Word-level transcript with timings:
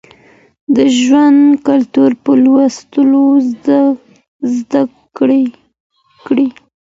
د 0.75 0.77
ژوند 0.99 1.41
کلتور 1.67 2.11
په 2.23 2.31
لوستلو 2.43 3.25
زده 4.57 4.81
کېږي. 5.17 6.47